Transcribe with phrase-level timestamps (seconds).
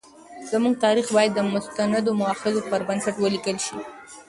[0.51, 3.77] زموږ تاریخ باید د مستندو مأخذونو پر بنسټ ولیکل شي.